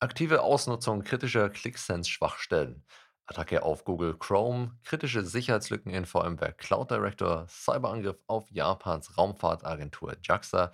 Aktive 0.00 0.42
Ausnutzung 0.42 1.02
kritischer 1.02 1.50
ClickSense-Schwachstellen. 1.50 2.84
Attacke 3.26 3.64
auf 3.64 3.84
Google 3.84 4.16
Chrome, 4.16 4.78
kritische 4.84 5.24
Sicherheitslücken 5.24 5.92
in 5.92 6.06
VMware 6.06 6.52
Cloud 6.52 6.92
Director, 6.92 7.48
Cyberangriff 7.48 8.22
auf 8.28 8.48
Japans 8.52 9.18
Raumfahrtagentur 9.18 10.14
JAXA, 10.22 10.70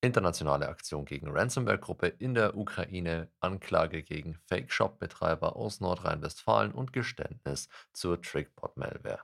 internationale 0.00 0.68
Aktion 0.68 1.04
gegen 1.04 1.30
Ransomware-Gruppe 1.30 2.08
in 2.18 2.34
der 2.34 2.56
Ukraine, 2.56 3.30
Anklage 3.38 4.02
gegen 4.02 4.34
Fake-Shop-Betreiber 4.48 5.54
aus 5.54 5.80
Nordrhein-Westfalen 5.80 6.72
und 6.72 6.92
Geständnis 6.92 7.68
zur 7.92 8.20
Trickbot-Malware. 8.20 9.20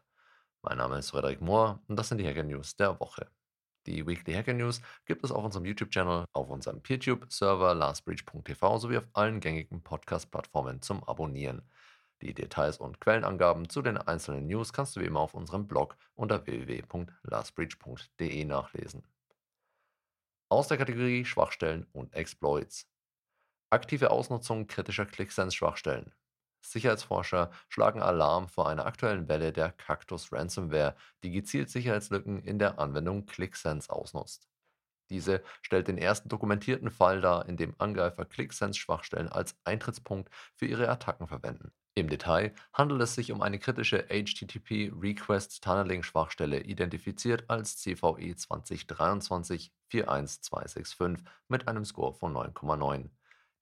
Mein 0.63 0.79
Name 0.79 0.99
ist 0.99 1.11
Frederik 1.11 1.41
Mohr 1.41 1.83
und 1.89 1.97
das 1.97 2.09
sind 2.09 2.19
die 2.19 2.27
Hacker 2.29 2.45
News 2.45 2.77
der 2.77 3.01
Woche. 3.01 3.27
Die 3.87 4.07
Weekly 4.07 4.35
Hacker 4.35 4.53
News 4.53 4.83
gibt 5.07 5.25
es 5.25 5.33
auf 5.33 5.43
unserem 5.43 5.65
YouTube-Channel, 5.65 6.27
auf 6.35 6.51
unserem 6.51 6.83
PeerTube-Server 6.83 7.75
lastbreach.tv 7.75 8.79
sowie 8.79 8.99
auf 8.99 9.09
allen 9.15 9.41
gängigen 9.41 9.83
Podcast-Plattformen 9.83 10.83
zum 10.83 11.03
Abonnieren. 11.05 11.63
Die 12.21 12.35
Details 12.35 12.77
und 12.77 13.01
Quellenangaben 13.01 13.71
zu 13.71 13.81
den 13.81 13.97
einzelnen 13.97 14.47
News 14.47 14.75
kannst 14.75 14.97
du 14.97 15.01
wie 15.01 15.07
immer 15.07 15.21
auf 15.21 15.33
unserem 15.33 15.67
Blog 15.67 15.97
unter 16.15 16.47
www.lastbreach.de 16.47 18.45
nachlesen. 18.45 19.03
Aus 20.51 20.69
der 20.69 20.77
Kategorie 20.77 21.25
Schwachstellen 21.25 21.87
und 21.93 22.15
Exploits. 22.15 22.87
Aktive 23.71 24.11
Ausnutzung 24.11 24.67
kritischer 24.67 25.07
ClickSense-Schwachstellen. 25.07 26.13
Sicherheitsforscher 26.61 27.51
schlagen 27.69 28.03
Alarm 28.03 28.49
vor 28.49 28.69
einer 28.69 28.87
aktuellen 28.87 29.29
Welle 29.29 29.53
der 29.53 29.73
Cactus 29.73 30.33
Ransomware, 30.33 30.95
die 31.23 31.31
gezielt 31.31 31.71
Sicherheitslücken 31.71 32.43
in 32.43 32.59
der 32.59 32.79
Anwendung 32.79 33.27
ClickSense 33.27 33.91
ausnutzt. 33.91 34.49
Diese 35.11 35.43
stellt 35.63 35.89
den 35.89 35.99
ersten 35.99 36.29
dokumentierten 36.29 36.91
Fall 36.91 37.21
dar, 37.21 37.49
in 37.49 37.57
dem 37.57 37.75
Angreifer 37.79 38.25
ClickSense-Schwachstellen 38.25 39.29
als 39.29 39.57
Eintrittspunkt 39.65 40.31
für 40.55 40.67
ihre 40.67 40.89
Attacken 40.89 41.27
verwenden. 41.27 41.73
Im 41.95 42.09
Detail 42.09 42.55
handelt 42.73 43.03
es 43.03 43.17
sich 43.17 43.33
um 43.33 43.43
eine 43.43 43.59
kritische 43.59 44.07
HTTP 44.09 44.93
Request 44.95 45.65
Tunneling 45.65 46.05
Schwachstelle, 46.05 46.61
identifiziert 46.61 47.51
als 47.51 47.79
CVE 47.79 48.37
2023 48.37 49.73
41265 49.89 51.25
mit 51.49 51.67
einem 51.67 51.85
Score 51.85 52.15
von 52.15 52.33
9,9. 52.33 53.11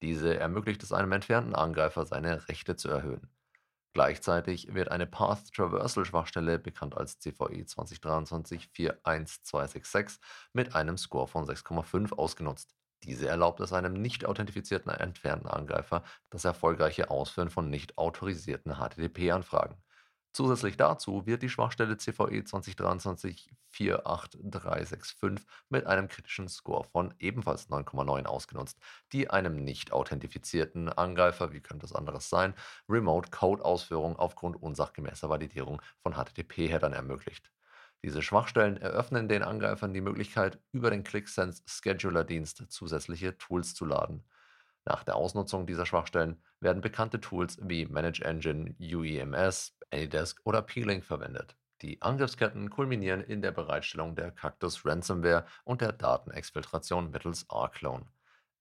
Diese 0.02 0.38
ermöglicht 0.38 0.82
es 0.82 0.92
einem 0.92 1.12
entfernten 1.12 1.54
Angreifer, 1.54 2.06
seine 2.06 2.48
Rechte 2.48 2.76
zu 2.76 2.88
erhöhen. 2.88 3.28
Gleichzeitig 3.94 4.74
wird 4.74 4.90
eine 4.90 5.06
Path 5.06 5.52
Traversal 5.52 6.04
Schwachstelle, 6.04 6.58
bekannt 6.58 6.96
als 6.96 7.18
CVE 7.18 7.64
2023 7.66 8.70
41266, 8.70 10.20
mit 10.52 10.74
einem 10.74 10.96
Score 10.98 11.26
von 11.26 11.46
6,5 11.46 12.12
ausgenutzt. 12.12 12.76
Diese 13.02 13.28
erlaubt 13.28 13.60
es 13.60 13.72
einem 13.72 13.94
nicht 13.94 14.24
authentifizierten 14.24 14.92
entfernten 14.92 15.48
Angreifer 15.48 16.04
das 16.30 16.44
erfolgreiche 16.44 17.10
Ausführen 17.10 17.50
von 17.50 17.70
nicht 17.70 17.96
autorisierten 17.98 18.74
HTTP-Anfragen. 18.74 19.76
Zusätzlich 20.38 20.76
dazu 20.76 21.26
wird 21.26 21.42
die 21.42 21.48
Schwachstelle 21.48 21.96
CVE 21.96 22.42
2023-48365 23.72 25.40
mit 25.68 25.84
einem 25.84 26.06
kritischen 26.06 26.46
Score 26.46 26.84
von 26.84 27.12
ebenfalls 27.18 27.68
9,9 27.70 28.24
ausgenutzt, 28.24 28.78
die 29.12 29.30
einem 29.30 29.64
nicht 29.64 29.90
authentifizierten 29.90 30.90
Angreifer, 30.90 31.52
wie 31.52 31.60
könnte 31.60 31.86
es 31.86 31.92
anderes 31.92 32.30
sein, 32.30 32.54
Remote-Code-Ausführung 32.88 34.14
aufgrund 34.14 34.62
unsachgemäßer 34.62 35.28
Validierung 35.28 35.82
von 36.04 36.14
HTTP-Headern 36.14 36.92
ermöglicht. 36.92 37.50
Diese 38.04 38.22
Schwachstellen 38.22 38.76
eröffnen 38.76 39.26
den 39.26 39.42
Angreifern 39.42 39.92
die 39.92 40.02
Möglichkeit, 40.02 40.60
über 40.70 40.92
den 40.92 41.02
ClickSense 41.02 41.64
Scheduler-Dienst 41.66 42.66
zusätzliche 42.68 43.36
Tools 43.38 43.74
zu 43.74 43.86
laden. 43.86 44.22
Nach 44.84 45.02
der 45.04 45.16
Ausnutzung 45.16 45.66
dieser 45.66 45.84
Schwachstellen 45.84 46.40
werden 46.60 46.80
bekannte 46.80 47.20
Tools 47.20 47.58
wie 47.60 47.86
Manage 47.86 48.24
Engine, 48.24 48.76
UEMS, 48.80 49.77
Anydesk 49.90 50.40
oder 50.44 50.62
Peeling 50.62 51.02
verwendet. 51.02 51.56
Die 51.82 52.02
Angriffsketten 52.02 52.70
kulminieren 52.70 53.20
in 53.20 53.40
der 53.40 53.52
Bereitstellung 53.52 54.16
der 54.16 54.32
Cactus 54.32 54.84
Ransomware 54.84 55.46
und 55.64 55.80
der 55.80 55.92
Datenexfiltration 55.92 57.10
mittels 57.10 57.44
R-Clone. 57.44 58.06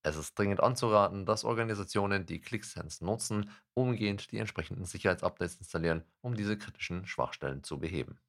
Es 0.03 0.15
ist 0.15 0.37
dringend 0.37 0.61
anzuraten, 0.61 1.25
dass 1.25 1.43
Organisationen, 1.43 2.25
die 2.25 2.39
ClickSense 2.39 3.03
nutzen, 3.03 3.49
umgehend 3.73 4.31
die 4.31 4.37
entsprechenden 4.37 4.85
Sicherheitsupdates 4.85 5.57
installieren, 5.57 6.03
um 6.21 6.35
diese 6.35 6.57
kritischen 6.57 7.05
Schwachstellen 7.07 7.63
zu 7.63 7.79
beheben. 7.79 8.19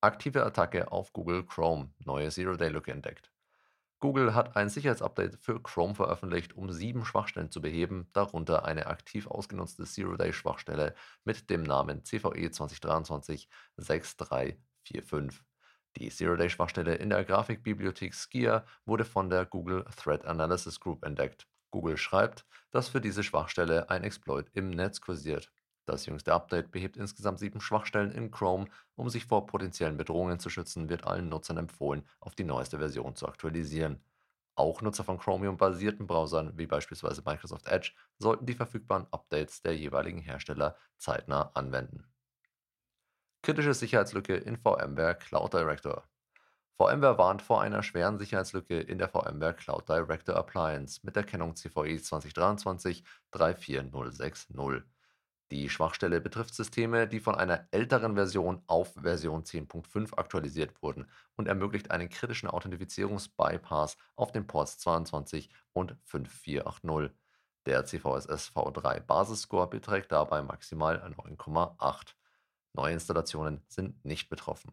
Aktive 0.00 0.44
Attacke 0.44 0.92
auf 0.92 1.12
Google 1.12 1.44
Chrome, 1.44 1.90
neue 2.04 2.30
Zero-Day-Lücke 2.30 2.92
entdeckt. 2.92 3.32
Google 4.02 4.34
hat 4.34 4.56
ein 4.56 4.68
Sicherheitsupdate 4.68 5.38
für 5.40 5.62
Chrome 5.62 5.94
veröffentlicht, 5.94 6.56
um 6.56 6.72
sieben 6.72 7.04
Schwachstellen 7.04 7.52
zu 7.52 7.62
beheben, 7.62 8.08
darunter 8.12 8.64
eine 8.64 8.88
aktiv 8.88 9.28
ausgenutzte 9.28 9.84
Zero-Day-Schwachstelle 9.84 10.96
mit 11.22 11.48
dem 11.50 11.62
Namen 11.62 12.04
CVE 12.04 12.48
2023-6345. 12.48 15.38
Die 15.96 16.08
Zero-Day-Schwachstelle 16.08 16.96
in 16.96 17.10
der 17.10 17.24
Grafikbibliothek 17.24 18.12
Skia 18.12 18.66
wurde 18.86 19.04
von 19.04 19.30
der 19.30 19.46
Google 19.46 19.84
Threat 19.96 20.24
Analysis 20.24 20.80
Group 20.80 21.04
entdeckt. 21.04 21.46
Google 21.70 21.96
schreibt, 21.96 22.44
dass 22.72 22.88
für 22.88 23.00
diese 23.00 23.22
Schwachstelle 23.22 23.88
ein 23.88 24.02
Exploit 24.02 24.50
im 24.52 24.70
Netz 24.70 25.00
kursiert. 25.00 25.52
Das 25.84 26.06
jüngste 26.06 26.32
Update 26.32 26.70
behebt 26.70 26.96
insgesamt 26.96 27.40
sieben 27.40 27.60
Schwachstellen 27.60 28.12
in 28.12 28.30
Chrome. 28.30 28.66
Um 28.94 29.08
sich 29.08 29.26
vor 29.26 29.46
potenziellen 29.46 29.96
Bedrohungen 29.96 30.38
zu 30.38 30.48
schützen, 30.48 30.88
wird 30.88 31.06
allen 31.06 31.28
Nutzern 31.28 31.56
empfohlen, 31.56 32.06
auf 32.20 32.34
die 32.34 32.44
neueste 32.44 32.78
Version 32.78 33.16
zu 33.16 33.26
aktualisieren. 33.26 34.00
Auch 34.54 34.82
Nutzer 34.82 35.02
von 35.02 35.18
Chromium-basierten 35.18 36.06
Browsern 36.06 36.56
wie 36.56 36.66
beispielsweise 36.66 37.22
Microsoft 37.24 37.66
Edge 37.66 37.92
sollten 38.18 38.46
die 38.46 38.54
verfügbaren 38.54 39.06
Updates 39.10 39.62
der 39.62 39.76
jeweiligen 39.76 40.20
Hersteller 40.20 40.76
zeitnah 40.98 41.50
anwenden. 41.54 42.04
Kritische 43.42 43.74
Sicherheitslücke 43.74 44.36
in 44.36 44.56
VMware 44.56 45.16
Cloud 45.16 45.52
Director. 45.52 46.04
VMware 46.76 47.18
warnt 47.18 47.42
vor 47.42 47.60
einer 47.60 47.82
schweren 47.82 48.18
Sicherheitslücke 48.18 48.78
in 48.78 48.98
der 48.98 49.08
VMware 49.08 49.54
Cloud 49.54 49.88
Director 49.88 50.36
Appliance 50.36 51.00
mit 51.02 51.16
der 51.16 51.24
Kennung 51.24 51.56
CVE 51.56 52.00
2023 52.00 53.02
34060. 53.32 54.91
Die 55.52 55.68
Schwachstelle 55.68 56.22
betrifft 56.22 56.54
Systeme, 56.54 57.06
die 57.06 57.20
von 57.20 57.34
einer 57.34 57.68
älteren 57.72 58.14
Version 58.14 58.62
auf 58.68 58.94
Version 58.94 59.44
10.5 59.44 60.16
aktualisiert 60.16 60.82
wurden 60.82 61.06
und 61.36 61.46
ermöglicht 61.46 61.90
einen 61.90 62.08
kritischen 62.08 62.48
Authentifizierungsbypass 62.48 63.98
auf 64.16 64.32
den 64.32 64.46
Ports 64.46 64.78
22 64.78 65.50
und 65.74 65.94
5480. 66.04 67.14
Der 67.66 67.84
CVSS 67.84 68.52
V3 68.56 69.00
Basisscore 69.00 69.68
beträgt 69.68 70.10
dabei 70.10 70.40
maximal 70.40 70.96
9,8. 71.18 72.14
Neuinstallationen 72.72 73.62
sind 73.68 74.02
nicht 74.06 74.30
betroffen. 74.30 74.72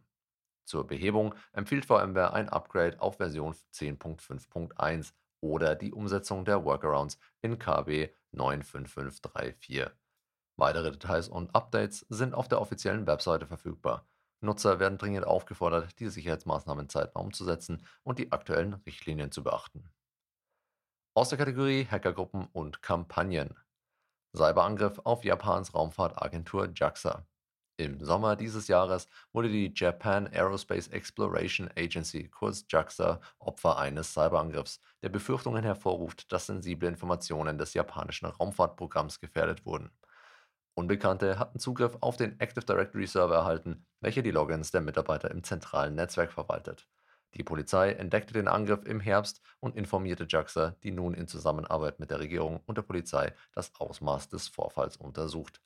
Zur 0.63 0.87
Behebung 0.87 1.35
empfiehlt 1.51 1.83
VMware 1.83 2.31
ein 2.31 2.47
Upgrade 2.47 3.01
auf 3.01 3.17
Version 3.17 3.53
10.5.1 3.73 5.11
oder 5.41 5.75
die 5.75 5.91
Umsetzung 5.91 6.45
der 6.45 6.63
Workarounds 6.63 7.19
in 7.41 7.59
KB 7.59 8.11
95534. 8.31 9.91
Weitere 10.59 10.91
Details 10.91 11.29
und 11.29 11.55
Updates 11.55 12.05
sind 12.09 12.35
auf 12.35 12.49
der 12.49 12.59
offiziellen 12.59 13.07
Webseite 13.07 13.47
verfügbar. 13.47 14.05
Nutzer 14.41 14.81
werden 14.81 14.97
dringend 14.97 15.25
aufgefordert, 15.25 15.97
diese 15.99 16.11
Sicherheitsmaßnahmen 16.11 16.89
zeitnah 16.89 17.21
umzusetzen 17.21 17.85
und 18.03 18.19
die 18.19 18.33
aktuellen 18.33 18.73
Richtlinien 18.73 19.31
zu 19.31 19.41
beachten. 19.41 19.89
Aus 21.13 21.29
der 21.29 21.37
Kategorie 21.37 21.87
Hackergruppen 21.89 22.47
und 22.51 22.81
Kampagnen. 22.81 23.55
Cyberangriff 24.35 24.99
auf 25.05 25.23
Japans 25.23 25.73
Raumfahrtagentur 25.73 26.69
JAXA. 26.75 27.25
Im 27.77 28.03
Sommer 28.03 28.35
dieses 28.35 28.67
Jahres 28.67 29.07
wurde 29.31 29.47
die 29.47 29.71
Japan 29.73 30.27
Aerospace 30.27 30.89
Exploration 30.89 31.69
Agency, 31.77 32.27
kurz 32.27 32.65
JAXA, 32.67 33.21
Opfer 33.39 33.77
eines 33.77 34.13
Cyberangriffs, 34.13 34.81
der 35.03 35.09
Befürchtungen 35.09 35.63
hervorruft, 35.63 36.29
dass 36.33 36.47
sensible 36.47 36.89
Informationen 36.89 37.57
des 37.57 37.73
japanischen 37.73 38.25
Raumfahrtprogramms 38.25 39.21
gefährdet 39.21 39.65
wurden. 39.65 39.89
Unbekannte 40.79 41.37
hatten 41.39 41.59
Zugriff 41.59 41.97
auf 41.99 42.15
den 42.15 42.39
Active 42.39 42.63
Directory 42.63 43.05
Server 43.05 43.35
erhalten, 43.35 43.85
welcher 43.99 44.21
die 44.21 44.31
Logins 44.31 44.71
der 44.71 44.79
Mitarbeiter 44.79 45.29
im 45.29 45.43
zentralen 45.43 45.93
Netzwerk 45.93 46.31
verwaltet. 46.31 46.87
Die 47.33 47.43
Polizei 47.43 47.91
entdeckte 47.91 48.33
den 48.33 48.47
Angriff 48.47 48.85
im 48.85 49.01
Herbst 49.01 49.41
und 49.59 49.75
informierte 49.75 50.25
JAXA, 50.29 50.77
die 50.81 50.91
nun 50.91 51.15
in 51.15 51.27
Zusammenarbeit 51.27 51.99
mit 51.99 52.11
der 52.11 52.19
Regierung 52.19 52.61
und 52.65 52.77
der 52.77 52.83
Polizei 52.83 53.33
das 53.51 53.73
Ausmaß 53.77 54.29
des 54.29 54.47
Vorfalls 54.47 54.95
untersucht. 54.95 55.61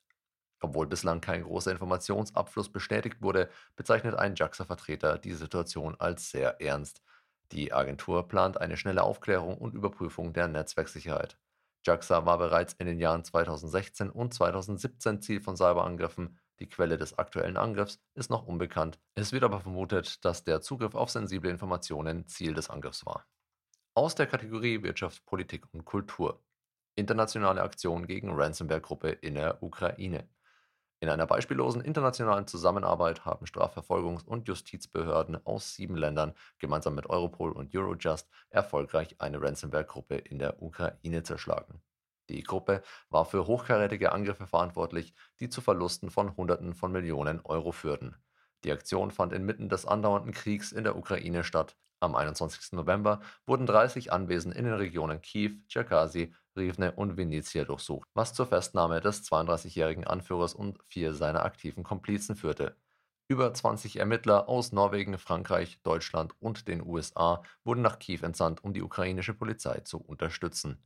Obwohl 0.58 0.88
bislang 0.88 1.20
kein 1.20 1.44
großer 1.44 1.70
Informationsabfluss 1.70 2.72
bestätigt 2.72 3.22
wurde, 3.22 3.48
bezeichnet 3.76 4.16
ein 4.16 4.34
JAXA-Vertreter 4.34 5.18
die 5.18 5.34
Situation 5.34 5.94
als 5.96 6.32
sehr 6.32 6.60
ernst. 6.60 7.04
Die 7.52 7.72
Agentur 7.72 8.26
plant 8.26 8.60
eine 8.60 8.76
schnelle 8.76 9.04
Aufklärung 9.04 9.58
und 9.58 9.74
Überprüfung 9.74 10.32
der 10.32 10.48
Netzwerksicherheit. 10.48 11.38
JAXA 11.84 12.24
war 12.24 12.38
bereits 12.38 12.72
in 12.74 12.86
den 12.86 12.98
Jahren 12.98 13.24
2016 13.24 14.10
und 14.10 14.32
2017 14.32 15.20
Ziel 15.20 15.40
von 15.40 15.56
Cyberangriffen. 15.56 16.38
Die 16.60 16.68
Quelle 16.68 16.96
des 16.96 17.18
aktuellen 17.18 17.56
Angriffs 17.56 18.00
ist 18.14 18.30
noch 18.30 18.46
unbekannt. 18.46 18.98
Es 19.14 19.32
wird 19.32 19.44
aber 19.44 19.60
vermutet, 19.60 20.24
dass 20.24 20.44
der 20.44 20.60
Zugriff 20.60 20.94
auf 20.94 21.10
sensible 21.10 21.50
Informationen 21.50 22.26
Ziel 22.26 22.54
des 22.54 22.70
Angriffs 22.70 23.04
war. 23.04 23.26
Aus 23.94 24.14
der 24.14 24.26
Kategorie 24.26 24.82
Wirtschaft, 24.82 25.24
Politik 25.26 25.66
und 25.72 25.84
Kultur. 25.84 26.42
Internationale 26.96 27.62
Aktion 27.62 28.06
gegen 28.06 28.30
Ransomware-Gruppe 28.30 29.10
in 29.10 29.34
der 29.34 29.62
Ukraine. 29.62 30.28
In 31.04 31.10
einer 31.10 31.26
beispiellosen 31.26 31.82
internationalen 31.82 32.46
Zusammenarbeit 32.46 33.26
haben 33.26 33.44
Strafverfolgungs- 33.44 34.24
und 34.24 34.48
Justizbehörden 34.48 35.38
aus 35.46 35.74
sieben 35.74 35.96
Ländern 35.96 36.32
gemeinsam 36.58 36.94
mit 36.94 37.10
Europol 37.10 37.52
und 37.52 37.76
Eurojust 37.76 38.26
erfolgreich 38.48 39.14
eine 39.18 39.38
Ransomware-Gruppe 39.42 40.14
in 40.14 40.38
der 40.38 40.62
Ukraine 40.62 41.22
zerschlagen. 41.22 41.82
Die 42.30 42.42
Gruppe 42.42 42.82
war 43.10 43.26
für 43.26 43.46
hochkarätige 43.46 44.12
Angriffe 44.12 44.46
verantwortlich, 44.46 45.12
die 45.40 45.50
zu 45.50 45.60
Verlusten 45.60 46.08
von 46.08 46.38
Hunderten 46.38 46.72
von 46.72 46.90
Millionen 46.90 47.42
Euro 47.42 47.72
führten. 47.72 48.16
Die 48.64 48.72
Aktion 48.72 49.10
fand 49.10 49.34
inmitten 49.34 49.68
des 49.68 49.84
andauernden 49.84 50.32
Kriegs 50.32 50.72
in 50.72 50.84
der 50.84 50.96
Ukraine 50.96 51.44
statt. 51.44 51.76
Am 52.00 52.14
21. 52.14 52.72
November 52.72 53.20
wurden 53.44 53.66
30 53.66 54.10
Anwesen 54.10 54.52
in 54.52 54.64
den 54.64 54.72
Regionen 54.72 55.20
Kiew, 55.20 55.52
Tscherkasy, 55.68 56.34
Rivne 56.56 56.92
und 56.92 57.16
Vinnytsia 57.16 57.64
durchsucht, 57.64 58.08
was 58.14 58.34
zur 58.34 58.46
Festnahme 58.46 59.00
des 59.00 59.24
32-jährigen 59.24 60.04
Anführers 60.04 60.54
und 60.54 60.78
vier 60.88 61.14
seiner 61.14 61.44
aktiven 61.44 61.82
Komplizen 61.82 62.36
führte. 62.36 62.76
Über 63.26 63.54
20 63.54 63.96
Ermittler 63.96 64.48
aus 64.48 64.72
Norwegen, 64.72 65.16
Frankreich, 65.16 65.80
Deutschland 65.82 66.34
und 66.40 66.68
den 66.68 66.86
USA 66.86 67.42
wurden 67.64 67.80
nach 67.82 67.98
Kiew 67.98 68.20
entsandt, 68.22 68.62
um 68.62 68.74
die 68.74 68.82
ukrainische 68.82 69.32
Polizei 69.32 69.80
zu 69.80 69.98
unterstützen. 69.98 70.82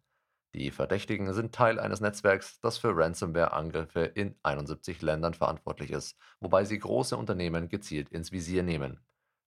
Die 0.54 0.70
Verdächtigen 0.70 1.32
sind 1.34 1.54
Teil 1.54 1.78
eines 1.78 2.00
Netzwerks, 2.00 2.60
das 2.60 2.78
für 2.78 2.96
Ransomware-Angriffe 2.96 4.04
in 4.04 4.34
71 4.42 5.02
Ländern 5.02 5.34
verantwortlich 5.34 5.90
ist, 5.90 6.16
wobei 6.40 6.64
sie 6.64 6.78
große 6.78 7.16
Unternehmen 7.16 7.68
gezielt 7.68 8.08
ins 8.08 8.32
Visier 8.32 8.62
nehmen. 8.62 9.00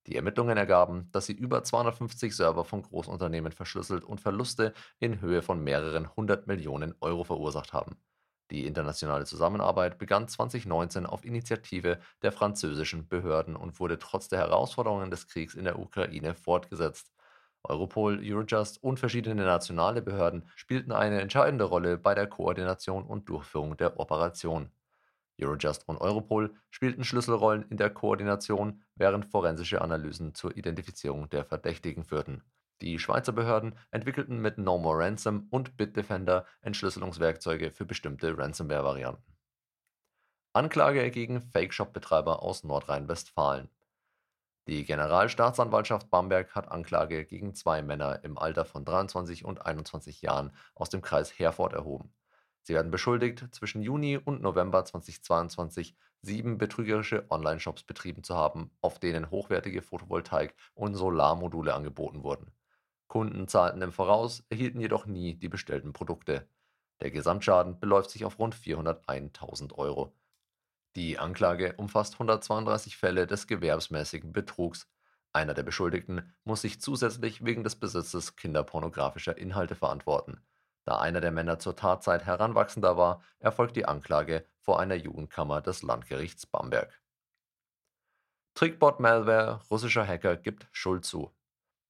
Die 0.08 0.16
Ermittlungen 0.16 0.58
ergaben, 0.58 1.10
dass 1.12 1.28
sie 1.28 1.34
über 1.34 1.64
250 1.64 2.36
Server 2.36 2.66
von 2.66 2.82
Großunternehmen 2.82 3.52
verschlüsselt 3.52 4.04
und 4.04 4.20
Verluste 4.20 4.74
in 5.00 5.22
Höhe 5.22 5.42
von 5.42 5.64
mehreren 5.64 6.16
hundert 6.16 6.48
Millionen 6.48 6.96
Euro 7.02 7.24
verursacht 7.24 7.74
haben. 7.74 7.98
Die 8.52 8.66
internationale 8.66 9.26
Zusammenarbeit 9.26 9.98
begann 9.98 10.28
2019 10.28 11.06
auf 11.06 11.24
Initiative 11.24 12.00
der 12.22 12.32
französischen 12.34 13.08
Behörden 13.08 13.56
und 13.56 13.80
wurde 13.80 13.98
trotz 13.98 14.28
der 14.28 14.40
Herausforderungen 14.40 15.10
des 15.10 15.28
Kriegs 15.28 15.56
in 15.56 15.64
der 15.64 15.80
Ukraine 15.80 16.36
fortgesetzt. 16.36 17.14
Europol, 17.64 18.20
Eurojust 18.20 18.84
und 18.84 19.00
verschiedene 19.00 19.46
nationale 19.46 20.02
Behörden 20.02 20.50
spielten 20.56 20.92
eine 20.92 21.22
entscheidende 21.22 21.64
Rolle 21.64 21.98
bei 21.98 22.16
der 22.16 22.28
Koordination 22.28 23.06
und 23.06 23.30
Durchführung 23.30 23.78
der 23.78 24.00
Operation. 24.00 24.72
Eurojust 25.42 25.88
und 25.88 25.98
Europol 25.98 26.54
spielten 26.70 27.04
Schlüsselrollen 27.04 27.66
in 27.70 27.78
der 27.78 27.90
Koordination, 27.90 28.84
während 28.96 29.26
forensische 29.26 29.82
Analysen 29.82 30.34
zur 30.36 30.56
Identifizierung 30.56 31.30
der 31.30 31.46
Verdächtigen 31.46 32.04
führten. 32.04 32.44
Die 32.82 32.98
Schweizer 32.98 33.32
Behörden 33.32 33.76
entwickelten 33.92 34.40
mit 34.40 34.58
No 34.58 34.78
More 34.78 35.06
Ransom 35.06 35.48
und 35.52 35.78
Bitdefender 35.78 36.46
Entschlüsselungswerkzeuge 36.62 37.72
für 37.72 37.86
bestimmte 37.86 38.38
Ransomware-Varianten. 38.38 39.38
Anklage 40.54 41.12
gegen 41.12 41.42
Fake-Shop-Betreiber 41.42 42.42
aus 42.42 42.64
Nordrhein-Westfalen. 42.64 43.70
Die 44.68 44.84
Generalstaatsanwaltschaft 44.84 46.10
Bamberg 46.10 46.54
hat 46.56 46.72
Anklage 46.72 47.26
gegen 47.26 47.54
zwei 47.54 47.82
Männer 47.82 48.24
im 48.24 48.38
Alter 48.38 48.66
von 48.66 48.86
23 48.86 49.46
und 49.46 49.66
21 49.66 50.22
Jahren 50.22 50.52
aus 50.76 50.90
dem 50.90 51.02
Kreis 51.02 51.38
Herford 51.40 51.74
erhoben. 51.74 52.14
Sie 52.64 52.74
werden 52.74 52.92
beschuldigt, 52.92 53.48
zwischen 53.52 53.82
Juni 53.82 54.18
und 54.18 54.42
November 54.42 54.86
2022 54.86 55.96
sieben 56.22 56.58
betrügerische 56.58 57.26
Online-Shops 57.30 57.84
betrieben 57.84 58.24
zu 58.24 58.36
haben, 58.36 58.72
auf 58.82 59.00
denen 59.00 59.32
hochwertige 59.32 59.82
Photovoltaik- 59.82 60.54
und 60.76 60.96
Solarmodule 60.96 61.74
angeboten 61.74 62.24
wurden. 62.24 62.52
Kunden 63.08 63.48
zahlten 63.48 63.82
im 63.82 63.92
Voraus, 63.92 64.44
erhielten 64.50 64.80
jedoch 64.80 65.06
nie 65.06 65.36
die 65.36 65.50
bestellten 65.50 65.92
Produkte. 65.92 66.48
Der 67.02 67.12
Gesamtschaden 67.12 67.80
beläuft 67.80 68.12
sich 68.12 68.24
auf 68.26 68.38
rund 68.38 68.56
401.000 68.56 69.74
Euro. 69.74 70.14
Die 70.96 71.18
Anklage 71.18 71.74
umfasst 71.78 72.14
132 72.14 72.96
Fälle 72.96 73.26
des 73.26 73.48
gewerbsmäßigen 73.48 74.32
Betrugs. 74.32 74.88
Einer 75.34 75.54
der 75.54 75.64
Beschuldigten 75.64 76.34
muss 76.44 76.62
sich 76.62 76.80
zusätzlich 76.82 77.44
wegen 77.44 77.64
des 77.64 77.76
Besitzes 77.76 78.36
kinderpornografischer 78.36 79.38
Inhalte 79.38 79.76
verantworten. 79.76 80.42
Da 80.92 81.00
einer 81.00 81.22
der 81.22 81.32
Männer 81.32 81.58
zur 81.58 81.78
Tatzeit 81.78 82.26
Heranwachsender 82.26 82.98
war, 82.98 83.24
erfolgt 83.40 83.78
die 83.78 83.86
Anklage 83.86 84.46
vor 84.60 84.82
einer 84.82 84.96
Jugendkammer 84.96 85.62
des 85.62 85.84
Landgerichts 85.84 86.46
Bamberg. 86.46 87.02
Trickbot-Malware 88.56 89.62
russischer 89.70 90.06
Hacker 90.06 90.36
gibt 90.36 90.68
Schuld 90.74 91.06
zu. 91.06 91.32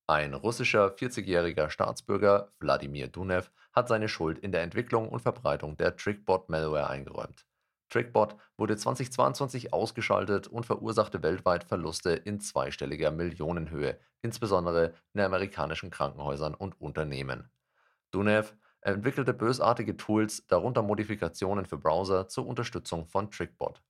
Ein 0.06 0.36
russischer 0.36 0.94
40-jähriger 0.94 1.72
Staatsbürger, 1.72 2.52
Wladimir 2.60 3.08
Dunev, 3.08 3.50
hat 3.72 3.88
seine 3.88 4.08
Schuld 4.08 4.38
in 4.38 4.52
der 4.52 4.62
Entwicklung 4.62 5.10
und 5.10 5.22
Verbreitung 5.22 5.78
der 5.78 5.96
Trickbot-Malware 5.96 6.88
eingeräumt. 6.88 7.48
Trickbot 7.90 8.36
wurde 8.56 8.78
2022 8.78 9.74
ausgeschaltet 9.74 10.48
und 10.48 10.68
verursachte 10.68 11.24
weltweit 11.24 11.64
Verluste 11.64 12.12
in 12.12 12.40
zweistelliger 12.40 13.10
Millionenhöhe, 13.10 14.00
insbesondere 14.22 14.94
in 15.16 15.22
amerikanischen 15.22 15.90
Krankenhäusern 15.90 16.54
und 16.54 16.80
Unternehmen. 16.80 17.50
Dunev 18.12 18.54
er 18.82 18.96
entwickelte 18.96 19.34
bösartige 19.34 19.96
Tools, 19.96 20.46
darunter 20.48 20.82
Modifikationen 20.82 21.66
für 21.66 21.78
Browser 21.78 22.28
zur 22.28 22.48
Unterstützung 22.48 23.06
von 23.06 23.30
Trickbot. 23.30 23.82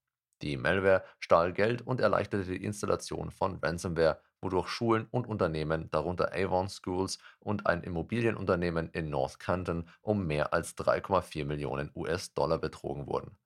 Die 0.42 0.58
Malware 0.58 1.04
stahl 1.20 1.54
Geld 1.54 1.82
und 1.86 2.02
erleichterte 2.02 2.52
die 2.52 2.64
Installation 2.64 3.32
von 3.32 3.58
Ransomware, 3.58 4.20
wodurch 4.42 4.70
Schulen 4.70 5.08
und 5.12 5.28
Unternehmen, 5.28 5.90
darunter 5.92 6.34
Avon 6.34 6.68
Schools 6.68 7.20
und 7.40 7.68
ein 7.68 7.84
Immobilienunternehmen 7.84 8.90
in 8.90 9.10
North 9.10 9.40
Canton, 9.40 9.88
um 10.02 10.26
mehr 10.26 10.54
als 10.54 10.76
3,4 10.78 11.46
Millionen 11.46 11.92
US-Dollar 11.96 12.58
betrogen 12.58 13.08
wurden. 13.08 13.38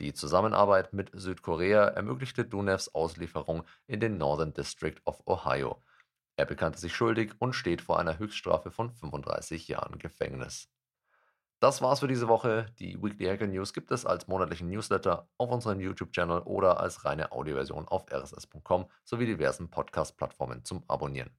Die 0.00 0.14
Zusammenarbeit 0.14 0.92
mit 0.92 1.10
Südkorea 1.12 1.88
ermöglichte 1.88 2.44
Dunevs 2.44 2.94
Auslieferung 2.94 3.64
in 3.86 4.00
den 4.00 4.16
Northern 4.16 4.54
District 4.54 4.96
of 5.04 5.20
Ohio. 5.26 5.82
Er 6.36 6.46
bekannte 6.46 6.78
sich 6.78 6.94
schuldig 6.94 7.32
und 7.40 7.52
steht 7.52 7.82
vor 7.82 7.98
einer 7.98 8.18
Höchststrafe 8.18 8.70
von 8.70 8.90
35 8.90 9.68
Jahren 9.68 9.98
Gefängnis. 9.98 10.68
Das 11.60 11.82
war's 11.82 12.00
für 12.00 12.08
diese 12.08 12.28
Woche. 12.28 12.66
Die 12.78 13.02
Weekly 13.02 13.26
Hacker 13.26 13.48
News 13.48 13.72
gibt 13.72 13.90
es 13.90 14.06
als 14.06 14.28
monatlichen 14.28 14.68
Newsletter 14.68 15.28
auf 15.38 15.50
unserem 15.50 15.80
YouTube-Channel 15.80 16.42
oder 16.42 16.78
als 16.78 17.04
reine 17.04 17.32
Audioversion 17.32 17.88
auf 17.88 18.06
rss.com 18.12 18.86
sowie 19.02 19.26
diversen 19.26 19.68
Podcast-Plattformen 19.68 20.64
zum 20.64 20.84
Abonnieren. 20.86 21.30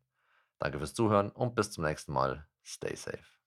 Danke 0.57 0.77
fürs 0.77 0.94
Zuhören 0.94 1.30
und 1.30 1.56
bis 1.56 1.71
zum 1.71 1.86
nächsten 1.86 2.12
Mal. 2.12 2.45
Stay 2.66 2.95
safe. 2.95 3.38